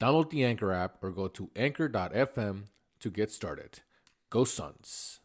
[0.00, 2.62] Download the Anchor app or go to anchor.fm
[3.00, 3.80] to get started.
[4.30, 5.20] Go Suns.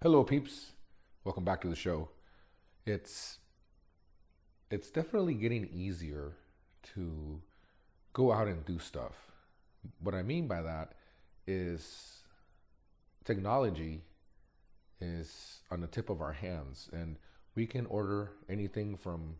[0.00, 0.70] Hello peeps.
[1.24, 2.10] Welcome back to the show.
[2.84, 3.38] It's
[4.70, 6.36] it's definitely getting easier
[6.94, 7.42] to
[8.12, 9.14] go out and do stuff.
[9.98, 10.92] What I mean by that
[11.48, 12.22] is
[13.24, 14.02] technology
[15.00, 17.16] is on the tip of our hands and
[17.56, 19.34] we can order anything from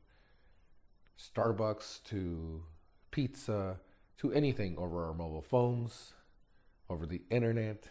[1.16, 2.62] Starbucks to
[3.10, 3.78] pizza
[4.19, 6.14] to anything over our mobile phones,
[6.88, 7.88] over the internet.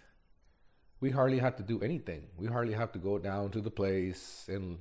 [1.00, 2.24] We hardly have to do anything.
[2.38, 4.80] We hardly have to go down to the place and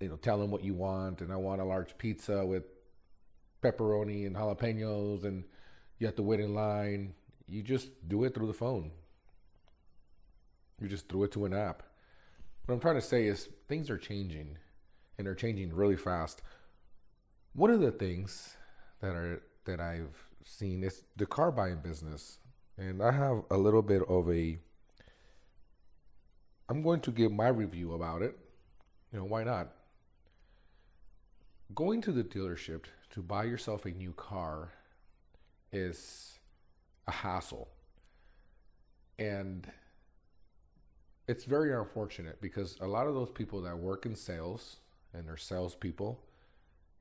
[0.00, 2.64] you know tell them what you want and I want a large pizza with
[3.62, 5.44] pepperoni and jalapenos and
[5.98, 7.14] you have to wait in line.
[7.46, 8.90] You just do it through the phone.
[10.80, 11.82] You just throw it to an app.
[12.64, 14.56] What I'm trying to say is things are changing
[15.18, 16.40] and they're changing really fast.
[17.54, 18.56] One of the things
[19.00, 22.38] that are that I've seen is the car buying business.
[22.78, 24.58] And I have a little bit of a
[26.68, 28.38] I'm going to give my review about it.
[29.12, 29.72] You know, why not?
[31.74, 34.72] Going to the dealership to buy yourself a new car
[35.72, 36.38] is
[37.08, 37.68] a hassle.
[39.18, 39.66] And
[41.26, 44.76] it's very unfortunate because a lot of those people that work in sales
[45.12, 46.20] and they're salespeople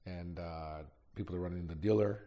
[0.06, 0.80] and uh,
[1.16, 2.22] people are running the dealer,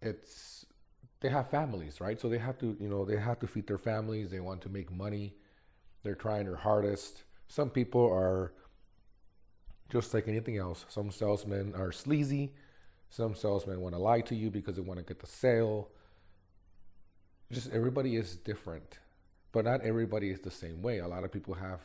[0.00, 0.66] it's
[1.20, 2.20] they have families, right?
[2.20, 4.30] So they have to, you know, they have to feed their families.
[4.30, 5.34] They want to make money.
[6.02, 7.24] They're trying their hardest.
[7.48, 8.52] Some people are
[9.88, 10.84] just like anything else.
[10.88, 12.52] Some salesmen are sleazy.
[13.08, 15.88] Some salesmen want to lie to you because they want to get the sale.
[17.50, 18.98] Just everybody is different,
[19.52, 20.98] but not everybody is the same way.
[20.98, 21.80] A lot of people have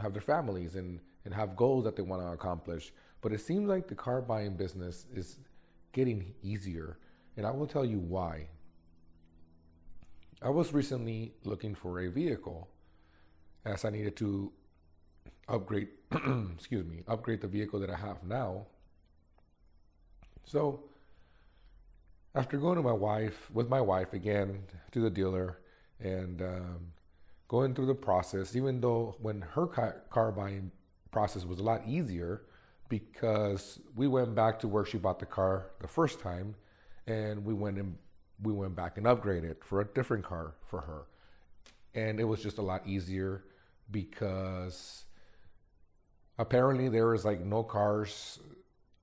[0.00, 2.92] have their families and and have goals that they want to accomplish.
[3.20, 5.38] But it seems like the car buying business is
[5.92, 6.98] getting easier,
[7.36, 8.48] and I will tell you why.
[10.40, 12.68] I was recently looking for a vehicle
[13.64, 14.52] as I needed to
[15.48, 15.88] upgrade
[16.54, 18.66] excuse me upgrade the vehicle that I have now.
[20.44, 20.84] So
[22.34, 25.58] after going to my wife with my wife again to the dealer
[26.00, 26.92] and um,
[27.48, 30.70] going through the process, even though when her car, car buying
[31.12, 32.42] process was a lot easier
[32.88, 36.54] because we went back to where she bought the car the first time
[37.06, 37.96] and we went and
[38.42, 41.02] we went back and upgraded for a different car for her.
[41.94, 43.44] And it was just a lot easier
[43.90, 45.04] because
[46.38, 48.40] apparently there was like no cars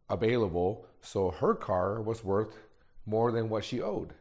[0.09, 2.57] available so her car was worth
[3.05, 4.13] more than what she owed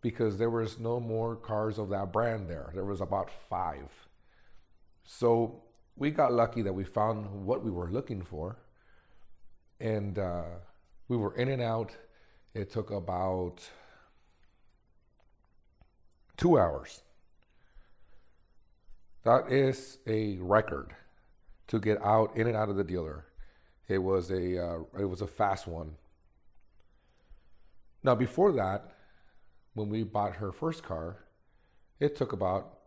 [0.00, 2.70] because there was no more cars of that brand there.
[2.74, 3.90] There was about five.
[5.04, 5.62] So
[5.96, 8.58] we got lucky that we found what we were looking for
[9.80, 10.42] and uh,
[11.08, 11.96] we were in and out
[12.54, 13.60] it took about
[16.36, 17.02] two hours
[19.24, 20.94] that is a record
[21.68, 23.26] to get out in and out of the dealer.
[23.88, 25.96] It was a uh, it was a fast one.
[28.02, 28.94] Now before that,
[29.74, 31.24] when we bought her first car,
[31.98, 32.78] it took about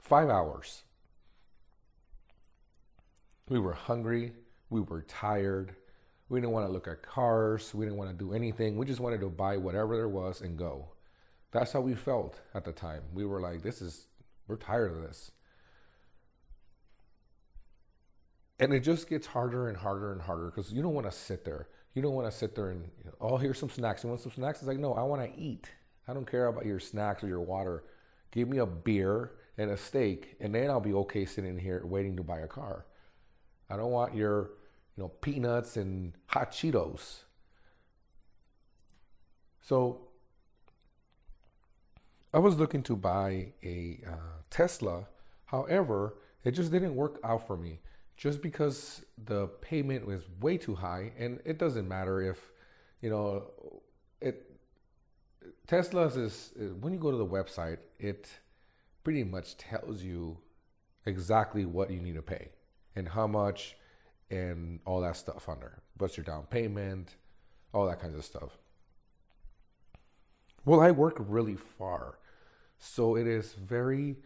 [0.00, 0.84] five hours.
[3.52, 4.32] We were hungry.
[4.70, 5.76] We were tired.
[6.30, 7.74] We didn't want to look at cars.
[7.74, 8.78] We didn't want to do anything.
[8.78, 10.88] We just wanted to buy whatever there was and go.
[11.52, 13.02] That's how we felt at the time.
[13.14, 14.06] We were like, this is,
[14.48, 15.32] we're tired of this.
[18.60, 21.44] and it just gets harder and harder and harder because you don't want to sit
[21.44, 21.68] there.
[21.94, 24.04] You don't want to sit there and you know, oh, here's some snacks.
[24.04, 24.60] You want some snacks?
[24.60, 25.68] It's like no, I want to eat.
[26.08, 27.84] I don't care about your snacks or your water.
[28.30, 32.16] Give me a beer and a steak, and then I'll be okay sitting here waiting
[32.16, 32.86] to buy a car.
[33.70, 34.50] I don't want your
[34.96, 37.20] you know peanuts and hot Cheetos.
[39.60, 40.08] So
[42.34, 45.06] I was looking to buy a uh, Tesla.
[45.46, 46.14] However,
[46.44, 47.80] it just didn't work out for me
[48.16, 52.52] just because the payment was way too high and it doesn't matter if
[53.00, 53.50] you know
[54.20, 54.50] it
[55.66, 58.28] tesla's is when you go to the website it
[59.02, 60.36] pretty much tells you
[61.06, 62.50] exactly what you need to pay
[62.96, 63.76] and how much
[64.30, 65.82] and all that stuff under.
[65.98, 67.16] What's your down payment,
[67.72, 68.58] all that kinds of stuff.
[70.64, 72.18] Well, I work really far,
[72.78, 74.16] so it is very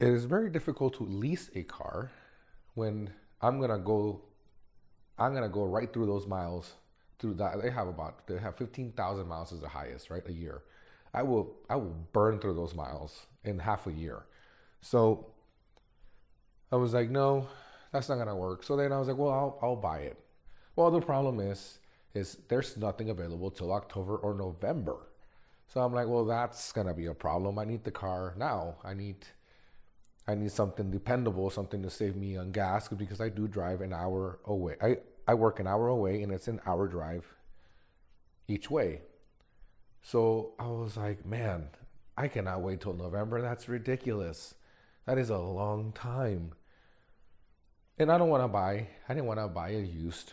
[0.00, 2.10] it is very difficult to lease a car
[2.74, 3.10] when
[3.42, 4.22] I'm gonna go
[5.18, 6.72] I'm gonna go right through those miles
[7.18, 10.62] through that they have about they have 15,000 miles is the highest right a year
[11.12, 14.24] I will I will burn through those miles in half a year
[14.80, 15.26] so
[16.72, 17.48] I was like no
[17.92, 20.18] that's not gonna work so then I was like well I'll, I'll buy it
[20.76, 21.78] well the problem is
[22.14, 25.08] is there's nothing available till October or November
[25.66, 28.94] so I'm like well that's gonna be a problem I need the car now I
[28.94, 29.26] need
[30.30, 33.92] I need something dependable, something to save me on gas because I do drive an
[33.92, 34.76] hour away.
[34.80, 37.26] I, I work an hour away and it's an hour drive
[38.46, 39.00] each way.
[40.02, 41.70] So I was like, man,
[42.16, 43.42] I cannot wait till November.
[43.42, 44.54] That's ridiculous.
[45.06, 46.52] That is a long time.
[48.00, 50.32] And I don't want to buy, I didn't want to buy a used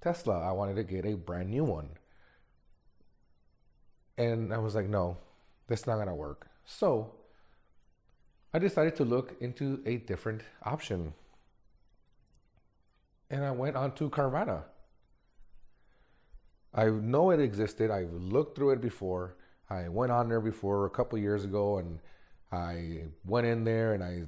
[0.00, 0.40] Tesla.
[0.40, 1.90] I wanted to get a brand new one.
[4.18, 5.16] And I was like, no,
[5.68, 6.48] that's not going to work.
[6.66, 7.14] So
[8.52, 11.14] I decided to look into a different option.
[13.30, 14.64] And I went on to Carvana.
[16.74, 17.92] I know it existed.
[17.92, 19.36] I've looked through it before.
[19.70, 22.00] I went on there before a couple years ago and
[22.50, 24.24] I went in there and I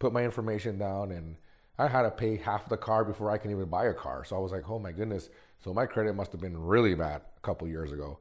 [0.00, 1.36] put my information down and
[1.80, 4.22] I had to pay half the car before I can even buy a car.
[4.24, 5.30] So I was like, oh my goodness.
[5.64, 8.18] So my credit must have been really bad a couple years ago.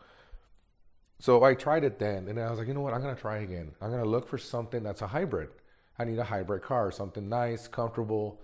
[1.19, 2.93] So I tried it then, and I was like, you know what?
[2.93, 3.73] I'm gonna try again.
[3.81, 5.49] I'm gonna look for something that's a hybrid.
[5.97, 8.41] I need a hybrid car, something nice, comfortable.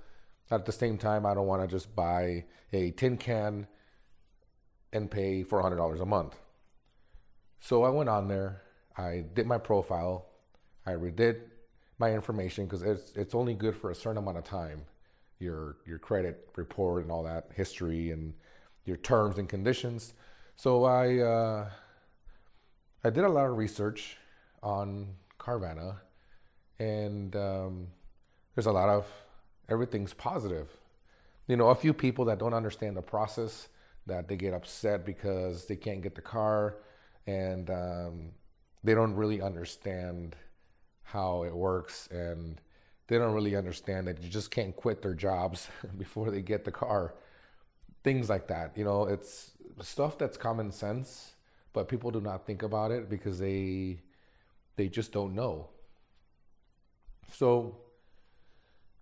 [0.52, 3.68] At the same time, I don't want to just buy a tin can
[4.92, 6.36] and pay $400 a month.
[7.62, 8.62] So I went on there.
[8.98, 10.26] I did my profile.
[10.86, 11.40] I redid
[11.98, 14.82] my information because it's it's only good for a certain amount of time.
[15.40, 18.34] Your your credit report and all that history and
[18.86, 20.14] your terms and conditions.
[20.56, 21.20] So I.
[21.20, 21.70] Uh,
[23.06, 24.18] I did a lot of research
[24.64, 25.10] on
[25.40, 25.98] Carvana,
[26.80, 27.88] and um,
[28.56, 29.06] there's a lot of
[29.70, 30.70] everything's positive.
[31.46, 33.68] You know, a few people that don't understand the process,
[34.08, 36.78] that they get upset because they can't get the car,
[37.28, 38.32] and um,
[38.84, 40.36] they don't really understand
[41.04, 42.60] how it works, and
[43.08, 46.72] they don't really understand that you just can't quit their jobs before they get the
[46.72, 47.16] car.
[48.04, 48.78] Things like that.
[48.78, 51.36] You know, it's stuff that's common sense
[51.76, 54.00] but people do not think about it because they
[54.78, 55.68] they just don't know.
[57.34, 57.78] So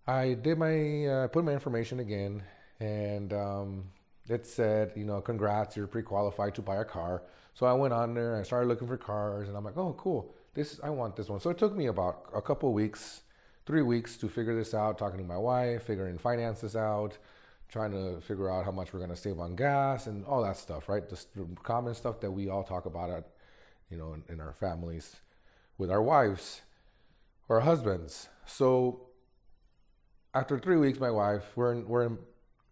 [0.08, 2.44] I did my uh, put my information again,
[2.80, 3.84] and um,
[4.28, 7.22] it said, you know, congrats, you're pre-qualified to buy a car.
[7.54, 10.34] So I went on there, I started looking for cars, and I'm like, oh, cool,
[10.56, 11.40] this I want this one.
[11.40, 13.22] So it took me about a couple weeks,
[13.66, 17.18] three weeks to figure this out, talking to my wife, figuring finances out,
[17.70, 20.58] trying to figure out how much we're going to save on gas and all that
[20.58, 21.08] stuff, right?
[21.08, 23.30] The common stuff that we all talk about at,
[23.90, 25.16] you know, in, in our families
[25.78, 26.62] with our wives
[27.50, 28.30] or husbands.
[28.46, 29.08] So
[30.34, 32.18] after three weeks, my wife, we're in, we're in,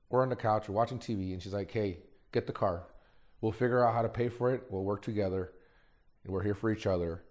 [0.09, 1.99] we're on the couch, we're watching TV, and she's like, "Hey,
[2.31, 2.83] get the car.
[3.39, 4.63] We'll figure out how to pay for it.
[4.69, 5.51] We'll work together.
[6.23, 7.23] And we're here for each other.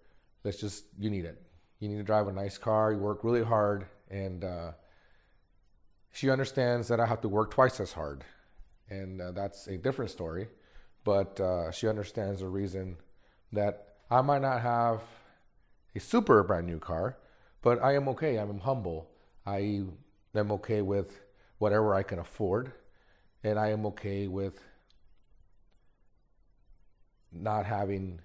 [0.44, 1.40] Let's just, you need it.
[1.80, 2.92] You need to drive a nice car.
[2.92, 4.72] You work really hard, and uh,
[6.12, 8.22] she understands that I have to work twice as hard.
[8.90, 10.48] And uh, that's a different story.
[11.04, 12.98] But uh, she understands the reason
[13.52, 15.00] that I might not have
[15.96, 17.16] a super brand new car,
[17.62, 18.36] but I am okay.
[18.36, 19.08] I'm humble.
[19.46, 19.84] I
[20.34, 21.18] am okay with
[21.58, 22.72] whatever I can afford.
[23.42, 24.60] And I am okay with
[27.32, 28.20] not having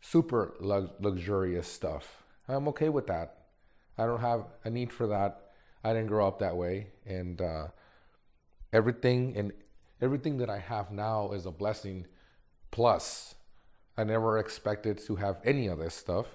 [0.00, 2.24] super luxurious stuff.
[2.48, 3.36] I'm okay with that.
[3.98, 5.46] I don't have a need for that
[5.86, 7.68] I didn't grow up that way, and uh,
[8.72, 9.52] everything and
[10.02, 12.08] everything that I have now is a blessing.
[12.72, 13.36] Plus,
[13.96, 16.26] I never expected to have any of this stuff.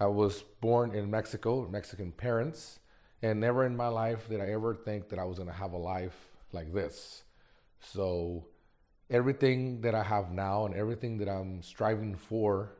[0.00, 2.80] I was born in Mexico, Mexican parents,
[3.22, 5.72] and never in my life did I ever think that I was going to have
[5.72, 6.16] a life
[6.50, 7.22] like this.
[7.78, 8.48] So,
[9.08, 12.72] everything that I have now and everything that I'm striving for,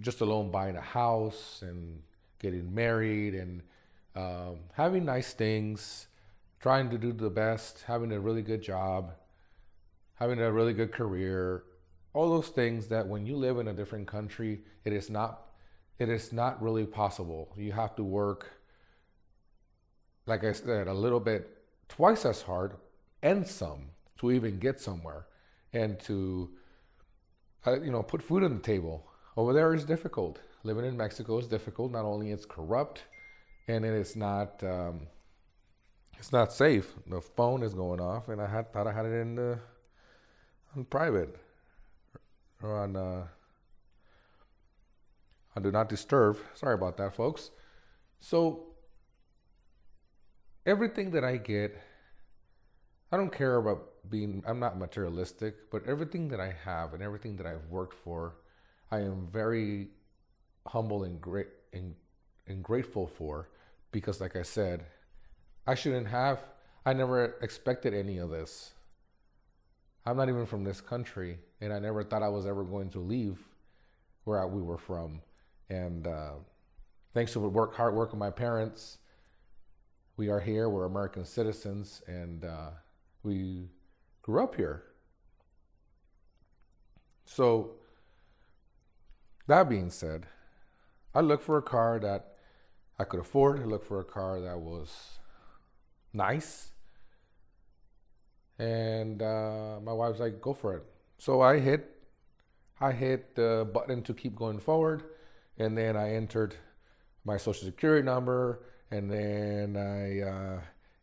[0.00, 2.02] just alone buying a house and
[2.38, 3.62] getting married and
[4.14, 6.06] um, having nice things,
[6.60, 9.12] trying to do the best, having a really good job,
[10.14, 11.64] having a really good career,
[12.12, 15.44] all those things that when you live in a different country, it is not
[15.98, 17.52] it is not really possible.
[17.56, 18.52] You have to work
[20.26, 22.76] like I said a little bit twice as hard
[23.22, 25.26] and some to even get somewhere
[25.72, 26.50] and to
[27.66, 29.07] uh, you know put food on the table.
[29.38, 30.40] Over there is difficult.
[30.64, 31.92] Living in Mexico is difficult.
[31.92, 33.04] Not only it's corrupt,
[33.68, 35.06] and it is not um,
[36.18, 36.92] it's not safe.
[37.06, 39.60] The phone is going off, and I had thought I had it in the
[40.74, 41.36] on private
[42.64, 43.28] or on uh,
[45.54, 46.36] on do not disturb.
[46.54, 47.52] Sorry about that, folks.
[48.18, 48.66] So
[50.66, 51.80] everything that I get,
[53.12, 54.42] I don't care about being.
[54.48, 58.34] I'm not materialistic, but everything that I have and everything that I've worked for,
[58.90, 59.88] I am very
[60.66, 61.94] humble and great and,
[62.46, 63.48] and grateful for
[63.92, 64.84] because, like I said,
[65.66, 66.42] I shouldn't have.
[66.86, 68.72] I never expected any of this.
[70.06, 73.00] I'm not even from this country, and I never thought I was ever going to
[73.00, 73.38] leave
[74.24, 75.20] where we were from.
[75.68, 76.32] And uh,
[77.12, 78.98] thanks to the work, hard work of my parents,
[80.16, 80.68] we are here.
[80.68, 82.70] We're American citizens, and uh,
[83.22, 83.68] we
[84.22, 84.84] grew up here.
[87.26, 87.72] So,
[89.48, 90.26] that being said,
[91.14, 92.36] I looked for a car that
[92.98, 93.60] I could afford.
[93.60, 95.18] I looked for a car that was
[96.12, 96.70] nice.
[98.58, 100.84] And uh, my wife's like, go for it.
[101.18, 101.96] So I hit,
[102.80, 105.04] I hit the button to keep going forward,
[105.58, 106.54] and then I entered
[107.24, 110.60] my social security number, and then I uh,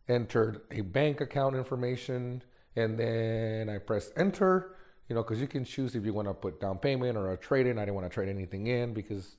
[0.08, 2.44] entered a bank account information,
[2.76, 4.76] and then I pressed enter.
[5.08, 7.38] You know, because you can choose if you want to put down payment or a
[7.38, 7.78] trade in.
[7.78, 9.38] I didn't want to trade anything in because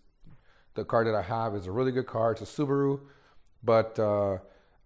[0.75, 2.33] the car that I have is a really good car.
[2.33, 3.01] It's a Subaru,
[3.65, 4.39] but uh,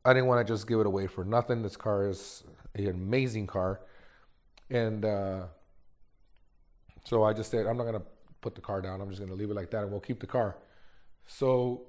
[0.04, 1.62] I didn't want to just give it away for nothing.
[1.62, 2.44] This car is
[2.75, 3.80] an amazing car,
[4.70, 5.42] and uh,
[7.04, 8.02] so I just said I'm not gonna
[8.40, 9.02] put the car down.
[9.02, 10.56] I'm just gonna leave it like that, and we'll keep the car.
[11.26, 11.82] So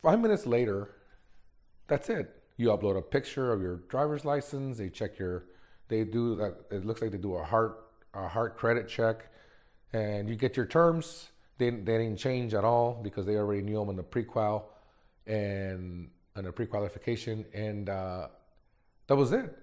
[0.00, 0.94] five minutes later,
[1.88, 2.42] that's it.
[2.56, 4.78] You upload a picture of your driver's license.
[4.78, 5.46] They check your.
[5.88, 6.54] They do that.
[6.70, 7.81] It looks like they do a heart
[8.14, 9.26] a heart credit check,
[9.92, 11.30] and you get your terms.
[11.58, 14.64] They they didn't change at all because they already knew them in the prequal,
[15.26, 18.28] and and the pre-qualification, and uh,
[19.06, 19.54] that was it.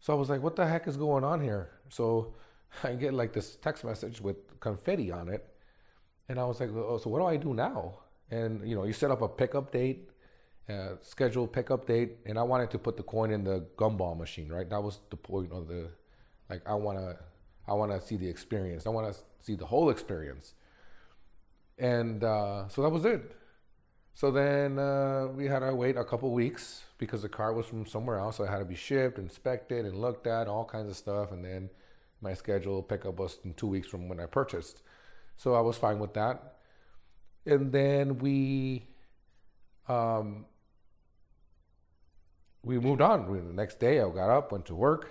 [0.00, 2.34] So I was like, "What the heck is going on here?" So
[2.82, 5.46] I get like this text message with confetti on it,
[6.28, 7.98] and I was like, "Oh, so what do I do now?"
[8.30, 10.08] And you know, you set up a pickup date,
[10.68, 14.48] uh, scheduled pickup date, and I wanted to put the coin in the gumball machine,
[14.48, 14.68] right?
[14.68, 15.90] That was the point of the,
[16.48, 17.16] like, I wanna,
[17.66, 18.86] I wanna see the experience.
[18.86, 20.54] I wanna see the whole experience,
[21.78, 23.36] and uh, so that was it.
[24.14, 27.86] So then uh, we had to wait a couple weeks because the car was from
[27.86, 28.36] somewhere else.
[28.36, 31.32] So it had to be shipped, inspected, and looked at, all kinds of stuff.
[31.32, 31.70] And then
[32.20, 34.82] my schedule pickup was in two weeks from when I purchased.
[35.36, 36.56] So I was fine with that.
[37.46, 38.86] And then we
[39.88, 40.46] um,
[42.62, 43.26] we moved on.
[43.26, 45.10] The next day, I got up, went to work,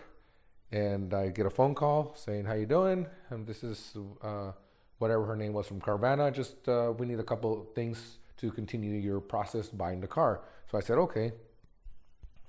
[0.71, 4.51] and I get a phone call saying, "How you doing?" And this is uh,
[4.97, 6.33] whatever her name was from Carvana.
[6.33, 10.41] Just uh, we need a couple things to continue your process buying the car.
[10.71, 11.31] So I said, okay,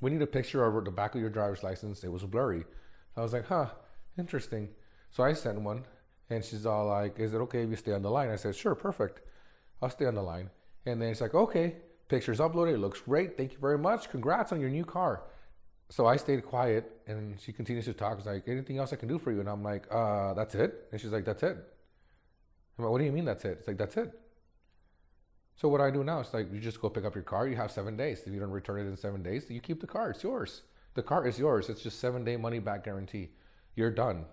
[0.00, 2.02] we need a picture of the back of your driver's license.
[2.04, 2.64] It was blurry.
[3.16, 3.66] I was like, huh,
[4.18, 4.68] interesting.
[5.10, 5.84] So I sent one
[6.30, 8.30] and she's all like, is it okay if you stay on the line?
[8.30, 9.20] I said, sure, perfect.
[9.82, 10.48] I'll stay on the line.
[10.86, 11.76] And then it's like, okay,
[12.08, 12.74] picture's uploaded.
[12.74, 13.36] It looks great.
[13.36, 14.10] Thank you very much.
[14.10, 15.24] Congrats on your new car.
[15.92, 18.16] So I stayed quiet and she continues to talk.
[18.16, 19.40] It's like, anything else I can do for you?
[19.40, 20.87] And I'm like, uh, that's it.
[20.90, 21.54] And she's like, that's it.
[22.78, 23.58] I'm like, what do you mean that's it?
[23.58, 24.11] It's like, that's it.
[25.54, 27.46] So what I do now is like you just go pick up your car.
[27.46, 28.22] You have seven days.
[28.25, 30.08] If you don't return it in seven days, you keep the car.
[30.08, 30.62] It's yours.
[30.94, 31.68] The car is yours.
[31.68, 33.28] It's just seven day money back guarantee.
[33.76, 34.25] You're done.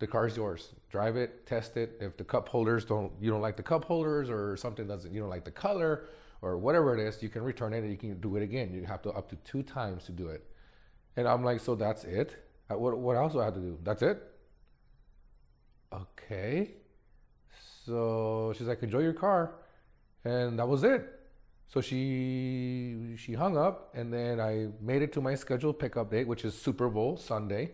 [0.00, 0.70] The car is yours.
[0.90, 1.98] Drive it, test it.
[2.00, 5.20] If the cup holders don't, you don't like the cup holders, or something doesn't, you
[5.20, 6.08] don't like the color,
[6.42, 8.74] or whatever it is, you can return it and you can do it again.
[8.74, 10.44] You have to up to two times to do it.
[11.16, 12.36] And I'm like, so that's it.
[12.70, 13.78] Uh, what what else do I have to do?
[13.82, 14.22] That's it.
[15.92, 16.74] Okay.
[17.84, 19.54] So she's like, enjoy your car
[20.26, 21.12] and that was it.
[21.68, 26.26] So she she hung up, and then I made it to my scheduled pickup date,
[26.26, 27.72] which is Super Bowl Sunday.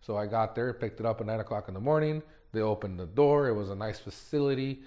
[0.00, 2.22] So I got there, picked it up at nine o'clock in the morning.
[2.52, 3.48] They opened the door.
[3.48, 4.82] It was a nice facility.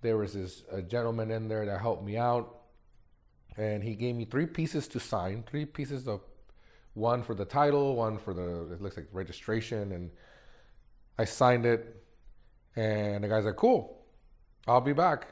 [0.00, 2.62] There was this a gentleman in there that helped me out,
[3.56, 5.44] and he gave me three pieces to sign.
[5.48, 6.20] Three pieces of
[6.94, 10.10] one for the title, one for the it looks like registration, and
[11.18, 11.96] I signed it.
[12.76, 14.04] And the guy's like, "Cool,
[14.66, 15.28] I'll be back."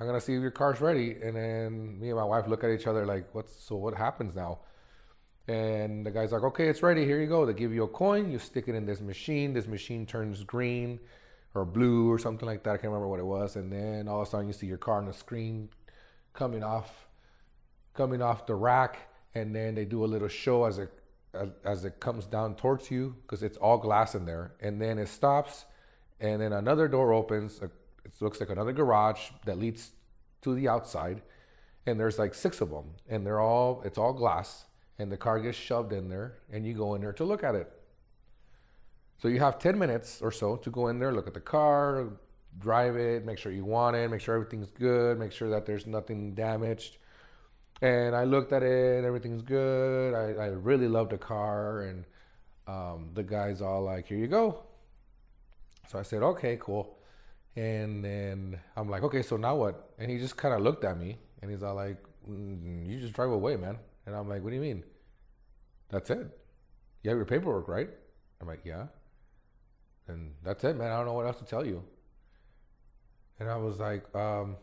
[0.00, 1.16] I'm gonna see if your car's ready.
[1.22, 4.34] And then me and my wife look at each other like, what's so what happens
[4.34, 4.60] now?
[5.48, 7.04] And the guy's like, okay, it's ready.
[7.04, 7.46] Here you go.
[7.46, 8.30] They give you a coin.
[8.30, 9.54] You stick it in this machine.
[9.54, 11.00] This machine turns green
[11.54, 12.70] or blue or something like that.
[12.70, 13.56] I can't remember what it was.
[13.56, 15.70] And then all of a sudden you see your car on the screen
[16.32, 17.08] coming off,
[17.94, 19.07] coming off the rack.
[19.34, 20.92] And then they do a little show as it
[21.34, 24.52] as, as it comes down towards you because it's all glass in there.
[24.60, 25.66] And then it stops.
[26.20, 27.60] And then another door opens.
[27.62, 27.70] It
[28.20, 29.92] looks like another garage that leads
[30.42, 31.22] to the outside,
[31.86, 34.66] and there's like six of them, and they're all it's all glass,
[34.98, 37.54] and the car gets shoved in there, and you go in there to look at
[37.54, 37.70] it.
[39.18, 42.08] So you have 10 minutes or so to go in there, look at the car,
[42.58, 45.86] drive it, make sure you want it, make sure everything's good, make sure that there's
[45.86, 46.97] nothing damaged.
[47.80, 50.14] And I looked at it, everything's good.
[50.14, 52.04] I, I really love the car, and
[52.66, 54.64] um, the guy's all like, "Here you go."
[55.88, 56.98] So I said, "Okay, cool."
[57.56, 60.98] And then I'm like, "Okay, so now what?" And he just kind of looked at
[60.98, 64.50] me, and he's all like, mm, "You just drive away, man." And I'm like, "What
[64.50, 64.82] do you mean?"
[65.88, 66.26] That's it.
[67.02, 67.90] You have your paperwork, right?
[68.40, 68.86] I'm like, "Yeah."
[70.08, 70.90] And that's it, man.
[70.90, 71.84] I don't know what else to tell you.
[73.38, 74.56] And I was like, um,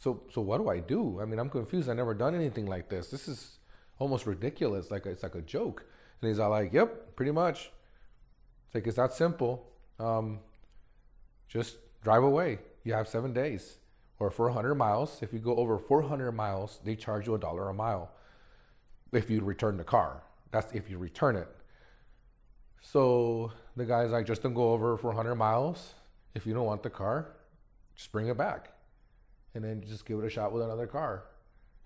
[0.00, 1.20] so so what do I do?
[1.20, 1.90] I mean, I'm confused.
[1.90, 3.10] I never done anything like this.
[3.10, 3.58] This is
[3.98, 4.90] almost ridiculous.
[4.90, 5.84] Like it's like a joke.
[6.20, 7.70] And he's all like, "Yep, pretty much."
[8.66, 9.66] It's like it's that simple.
[9.98, 10.40] Um,
[11.48, 12.60] just drive away.
[12.84, 13.76] You have seven days,
[14.18, 15.18] or 400 miles.
[15.20, 18.10] If you go over 400 miles, they charge you a dollar a mile.
[19.12, 21.48] If you return the car, that's if you return it.
[22.80, 25.92] So the guy's like, just don't go over 400 miles.
[26.34, 27.32] If you don't want the car,
[27.94, 28.70] just bring it back
[29.54, 31.24] and then just give it a shot with another car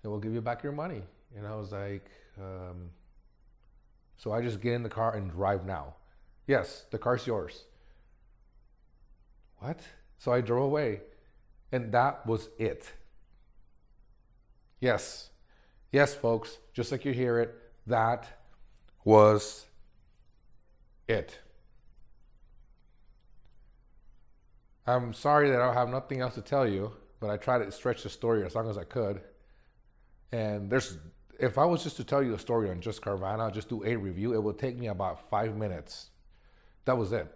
[0.03, 1.01] and we'll give you back your money.
[1.35, 2.89] And I was like, um,
[4.17, 5.95] so I just get in the car and drive now.
[6.47, 7.63] Yes, the car's yours.
[9.57, 9.79] What?
[10.19, 11.01] So I drove away.
[11.71, 12.91] And that was it.
[14.79, 15.31] Yes.
[15.91, 17.55] Yes, folks, just like you hear it,
[17.87, 18.27] that
[19.03, 19.65] was
[21.07, 21.39] it.
[24.85, 26.91] I'm sorry that I have nothing else to tell you
[27.25, 29.21] but I tried to stretch the story as long as I could.
[30.31, 30.97] And there's,
[31.39, 33.95] if I was just to tell you a story on just Carvana, just do a
[33.95, 36.11] review, it would take me about five minutes.
[36.85, 37.27] That was it.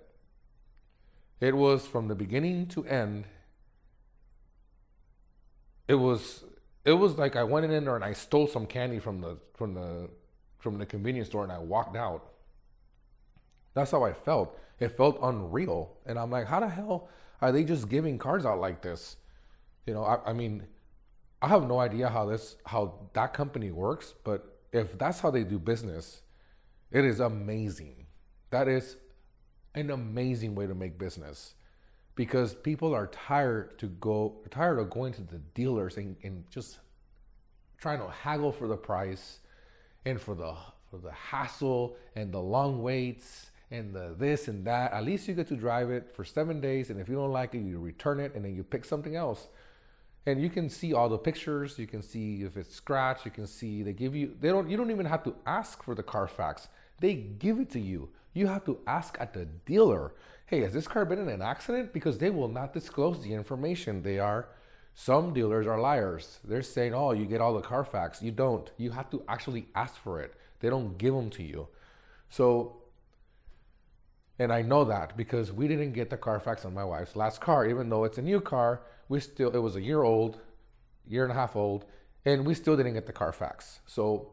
[1.42, 3.26] It was from the beginning to end.
[5.88, 6.44] It was,
[6.86, 9.74] it was like I went in there and I stole some candy from the from
[9.74, 10.10] the
[10.60, 12.34] from the convenience store and I walked out.
[13.74, 14.56] That's how I felt.
[14.80, 17.10] It felt unreal, and I'm like, how the hell
[17.42, 19.16] are they just giving cards out like this?
[19.86, 20.64] You know, I, I mean,
[21.42, 25.44] I have no idea how this how that company works, but if that's how they
[25.44, 26.22] do business,
[26.92, 28.08] it is amazing.
[28.50, 28.98] That is
[29.76, 31.54] an amazing way to make business
[32.16, 36.80] because people are tired to go tired of going to the dealers and, and just
[37.78, 39.40] trying to haggle for the price
[40.06, 40.54] and for the
[40.90, 44.92] for the hassle and the long waits and the this and that.
[44.92, 47.56] At least you get to drive it for seven days, and if you don't like
[47.56, 49.48] it, you return it and then you pick something else
[50.26, 51.80] and you can see all the pictures.
[51.80, 53.26] You can see if it's scratched.
[53.26, 55.96] You can see they give you they don't you don't even have to ask for
[55.96, 56.68] the carfax.
[57.00, 58.10] They give it to you.
[58.34, 60.14] You have to ask at the dealer
[60.46, 61.94] hey has this car been in an accident?
[61.94, 64.04] Because they will not disclose the information.
[64.04, 64.48] They are
[64.94, 66.40] some dealers are liars.
[66.44, 68.22] They're saying oh you get all the carfax.
[68.22, 68.70] You don't.
[68.78, 70.34] You have to actually ask for it.
[70.60, 71.68] They don't give them to you.
[72.30, 72.82] So
[74.40, 77.68] and i know that because we didn't get the carfax on my wife's last car
[77.68, 80.40] even though it's a new car we still it was a year old,
[81.06, 81.86] year and a half old,
[82.24, 83.80] and we still didn't get the Carfax.
[83.88, 84.32] So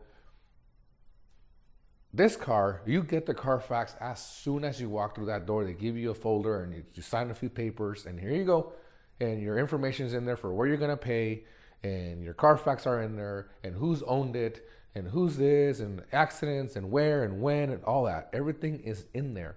[2.12, 5.64] this car, you get the Carfax as soon as you walk through that door.
[5.64, 8.44] They give you a folder and you, you sign a few papers, and here you
[8.44, 8.72] go.
[9.18, 11.44] And your information is in there for where you're gonna pay,
[11.82, 16.76] and your Carfax are in there, and who's owned it, and who's this, and accidents,
[16.76, 18.28] and where, and when, and all that.
[18.34, 19.56] Everything is in there.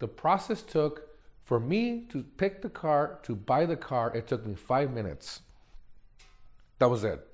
[0.00, 1.10] The process took
[1.44, 5.42] for me to pick the car, to buy the car, it took me five minutes.
[6.78, 7.26] That was it.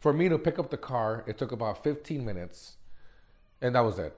[0.00, 2.76] For me to pick up the car, it took about 15 minutes.
[3.60, 4.16] And that was it.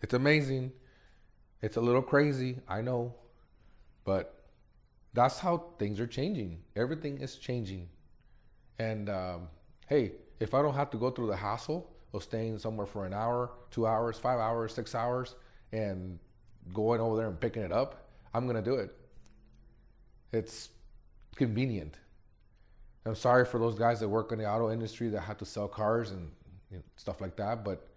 [0.00, 0.72] It's amazing.
[1.62, 3.14] It's a little crazy, I know.
[4.04, 4.46] But
[5.12, 6.62] that's how things are changing.
[6.74, 7.86] Everything is changing.
[8.78, 9.48] And um,
[9.88, 13.12] hey, if I don't have to go through the hassle of staying somewhere for an
[13.12, 15.36] hour, two hours, five hours, six hours,
[15.72, 16.18] and
[16.72, 18.94] going over there and picking it up, I'm going to do it.
[20.32, 20.70] It's
[21.36, 21.96] convenient.
[23.06, 25.66] I'm sorry for those guys that work in the auto industry that have to sell
[25.66, 26.30] cars and
[26.70, 27.88] you know, stuff like that, but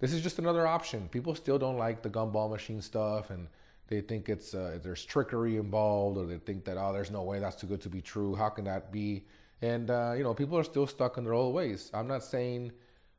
[0.00, 1.08] this is just another option.
[1.08, 3.46] People still don't like the gumball machine stuff and
[3.86, 7.38] they think it's uh, there's trickery involved or they think that oh there's no way
[7.38, 8.34] that's too good to be true.
[8.34, 9.24] How can that be?
[9.60, 11.90] And uh, you know people are still stuck in their old ways.
[11.94, 12.72] I'm not saying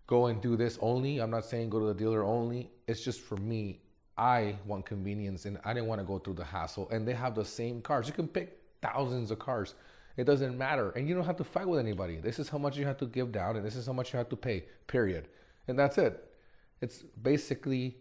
[0.07, 1.19] go and do this only.
[1.19, 2.71] I'm not saying go to the dealer only.
[2.87, 3.82] It's just for me
[4.17, 6.89] I want convenience and I didn't want to go through the hassle.
[6.91, 8.07] And they have the same cars.
[8.07, 9.73] You can pick thousands of cars.
[10.17, 10.91] It doesn't matter.
[10.91, 12.17] And you don't have to fight with anybody.
[12.17, 14.17] This is how much you have to give down and this is how much you
[14.17, 15.29] have to pay, period.
[15.67, 16.31] And that's it.
[16.81, 17.97] It's basically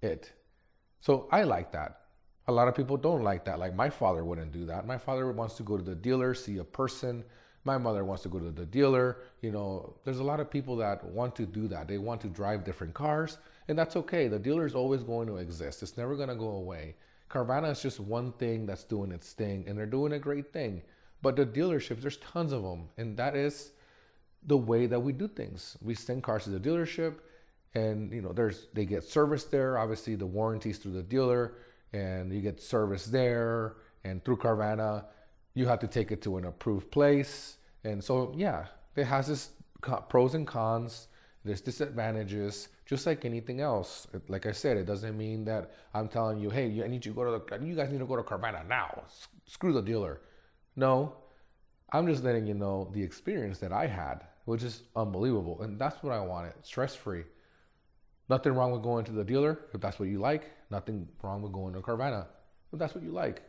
[0.00, 0.32] it.
[1.00, 2.00] So I like that.
[2.48, 3.60] A lot of people don't like that.
[3.60, 4.86] Like my father wouldn't do that.
[4.86, 7.22] My father wants to go to the dealer, see a person,
[7.64, 9.18] My mother wants to go to the dealer.
[9.40, 11.86] You know, there's a lot of people that want to do that.
[11.86, 14.26] They want to drive different cars, and that's okay.
[14.28, 15.82] The dealer is always going to exist.
[15.82, 16.96] It's never going to go away.
[17.30, 20.82] Carvana is just one thing that's doing its thing, and they're doing a great thing.
[21.22, 23.70] But the dealerships, there's tons of them, and that is
[24.46, 25.76] the way that we do things.
[25.80, 27.14] We send cars to the dealership,
[27.74, 29.78] and you know, there's they get service there.
[29.78, 31.54] Obviously, the warranties through the dealer,
[31.92, 35.04] and you get service there, and through Carvana,
[35.54, 37.58] you have to take it to an approved place.
[37.84, 39.50] And so, yeah, it has its
[40.08, 41.08] pros and cons.
[41.44, 44.06] There's disadvantages, just like anything else.
[44.28, 47.16] Like I said, it doesn't mean that I'm telling you, hey, I need you to
[47.16, 49.02] go to the, you guys need to go to Carvana now.
[49.46, 50.20] Screw the dealer.
[50.76, 51.14] No,
[51.92, 55.62] I'm just letting you know the experience that I had, which is unbelievable.
[55.62, 57.24] And that's what I wanted stress free.
[58.28, 60.50] Nothing wrong with going to the dealer if that's what you like.
[60.70, 62.26] Nothing wrong with going to Carvana
[62.72, 63.42] if that's what you like.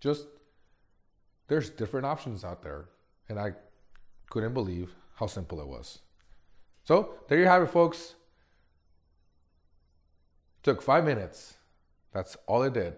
[0.00, 0.26] Just
[1.52, 2.86] there's different options out there.
[3.28, 3.52] And I
[4.30, 5.98] couldn't believe how simple it was.
[6.82, 8.14] So there you have it, folks.
[10.62, 11.58] Took five minutes.
[12.14, 12.94] That's all it did.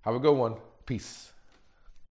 [0.00, 0.54] Have a good one.
[0.86, 1.33] Peace.